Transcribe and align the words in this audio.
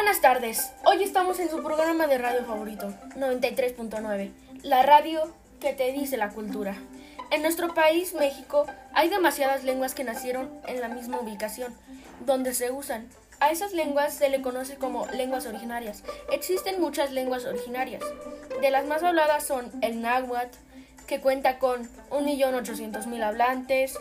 Buenas 0.00 0.20
tardes. 0.20 0.70
Hoy 0.84 1.02
estamos 1.02 1.40
en 1.40 1.50
su 1.50 1.60
programa 1.60 2.06
de 2.06 2.18
radio 2.18 2.44
favorito, 2.44 2.94
93.9, 3.16 4.30
la 4.62 4.84
radio 4.84 5.34
que 5.60 5.72
te 5.72 5.90
dice 5.90 6.16
la 6.16 6.30
cultura. 6.30 6.76
En 7.32 7.42
nuestro 7.42 7.74
país, 7.74 8.14
México, 8.14 8.64
hay 8.94 9.08
demasiadas 9.08 9.64
lenguas 9.64 9.96
que 9.96 10.04
nacieron 10.04 10.50
en 10.68 10.80
la 10.80 10.88
misma 10.88 11.20
ubicación, 11.20 11.74
donde 12.24 12.54
se 12.54 12.70
usan. 12.70 13.08
A 13.40 13.50
esas 13.50 13.72
lenguas 13.72 14.14
se 14.14 14.28
le 14.28 14.40
conoce 14.40 14.76
como 14.76 15.08
lenguas 15.08 15.46
originarias. 15.46 16.04
Existen 16.30 16.80
muchas 16.80 17.10
lenguas 17.10 17.44
originarias. 17.44 18.04
De 18.60 18.70
las 18.70 18.86
más 18.86 19.02
habladas 19.02 19.44
son 19.44 19.68
el 19.82 20.00
náhuatl, 20.00 20.56
que 21.08 21.20
cuenta 21.20 21.58
con 21.58 21.88
1.800.000 22.10 23.20
hablantes, 23.24 23.98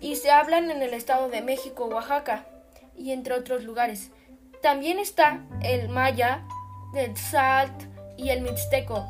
y 0.00 0.14
se 0.14 0.30
hablan 0.30 0.70
en 0.70 0.80
el 0.80 0.94
estado 0.94 1.28
de 1.28 1.42
México, 1.42 1.86
Oaxaca, 1.86 2.46
y 2.96 3.10
entre 3.10 3.34
otros 3.34 3.64
lugares. 3.64 4.12
También 4.62 4.98
está 4.98 5.40
el 5.62 5.88
maya, 5.88 6.42
el 6.94 7.14
tzalt 7.14 7.84
y 8.16 8.30
el 8.30 8.42
mixteco, 8.42 9.06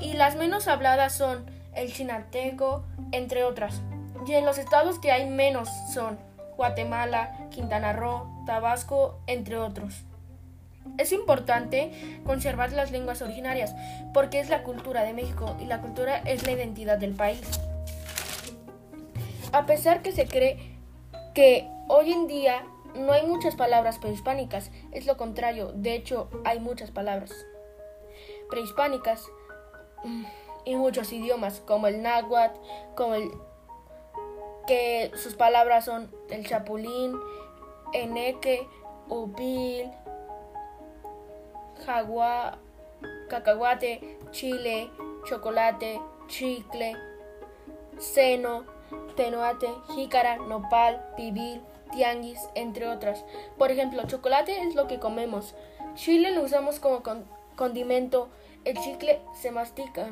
y 0.00 0.14
las 0.14 0.36
menos 0.36 0.66
habladas 0.68 1.12
son 1.12 1.44
el 1.74 1.92
chinateco, 1.92 2.84
entre 3.12 3.44
otras. 3.44 3.82
Y 4.26 4.32
en 4.32 4.44
los 4.44 4.58
estados 4.58 4.98
que 4.98 5.12
hay 5.12 5.28
menos 5.28 5.68
son 5.92 6.18
Guatemala, 6.56 7.48
Quintana 7.50 7.92
Roo, 7.92 8.44
Tabasco, 8.46 9.20
entre 9.26 9.56
otros. 9.58 10.04
Es 10.96 11.12
importante 11.12 12.20
conservar 12.24 12.72
las 12.72 12.90
lenguas 12.90 13.20
originarias 13.20 13.74
porque 14.14 14.40
es 14.40 14.48
la 14.48 14.62
cultura 14.62 15.02
de 15.02 15.12
México 15.12 15.54
y 15.60 15.66
la 15.66 15.80
cultura 15.80 16.18
es 16.18 16.46
la 16.46 16.52
identidad 16.52 16.98
del 16.98 17.14
país. 17.14 17.42
A 19.52 19.66
pesar 19.66 20.02
que 20.02 20.12
se 20.12 20.26
cree 20.26 20.58
que 21.34 21.68
hoy 21.88 22.12
en 22.12 22.26
día 22.26 22.64
no 22.98 23.12
hay 23.12 23.26
muchas 23.26 23.56
palabras 23.56 23.98
prehispánicas, 23.98 24.70
es 24.92 25.06
lo 25.06 25.16
contrario, 25.16 25.72
de 25.72 25.94
hecho 25.94 26.28
hay 26.44 26.60
muchas 26.60 26.90
palabras 26.90 27.46
prehispánicas 28.50 29.26
y 30.64 30.76
muchos 30.76 31.12
idiomas 31.12 31.60
como 31.60 31.86
el 31.86 32.02
náhuatl, 32.02 32.58
como 32.94 33.14
el 33.14 33.30
que 34.66 35.10
sus 35.14 35.34
palabras 35.34 35.86
son 35.86 36.14
el 36.28 36.46
chapulín, 36.46 37.18
eneque, 37.92 38.68
upil, 39.08 39.90
jagua, 41.86 42.58
cacahuate, 43.28 44.18
chile, 44.30 44.90
chocolate, 45.24 46.00
chicle, 46.26 46.96
seno, 47.98 48.64
tenuate, 49.16 49.68
jícara, 49.94 50.36
nopal, 50.36 51.14
pibil, 51.16 51.62
tianguis, 51.92 52.40
entre 52.54 52.88
otras. 52.88 53.24
Por 53.56 53.70
ejemplo, 53.70 54.06
chocolate 54.06 54.62
es 54.62 54.74
lo 54.74 54.86
que 54.86 54.98
comemos. 54.98 55.54
Chile 55.94 56.32
lo 56.32 56.42
usamos 56.42 56.80
como 56.80 57.02
condimento. 57.56 58.28
El 58.64 58.78
chicle 58.78 59.20
se 59.34 59.50
mastica. 59.50 60.10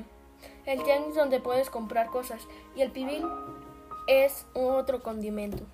El 0.64 0.82
tianguis 0.82 1.14
donde 1.14 1.41
puedes 1.41 1.70
comprar 1.70 2.08
cosas. 2.08 2.42
Y 2.74 2.82
el 2.82 2.91
pibil 2.91 3.24
es 4.06 4.47
otro 4.54 5.02
condimento. 5.02 5.64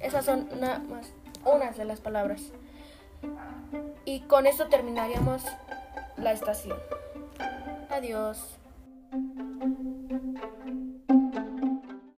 Esas 0.00 0.24
son 0.24 0.48
más 0.60 0.80
unas 1.44 1.76
de 1.76 1.84
las 1.84 2.00
palabras. 2.00 2.52
Y 4.04 4.20
con 4.20 4.46
esto 4.46 4.68
terminaríamos 4.68 5.42
la 6.16 6.32
estación. 6.32 6.78
Adiós. 7.90 8.58